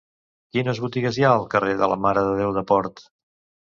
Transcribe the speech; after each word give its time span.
Quines 0.57 0.81
botigues 0.85 1.21
hi 1.21 1.27
ha 1.27 1.31
al 1.35 1.47
carrer 1.53 1.79
de 1.85 1.93
la 1.95 2.01
Mare 2.09 2.27
de 2.33 2.37
Déu 2.43 2.59
de 2.61 2.69
Port? 2.77 3.09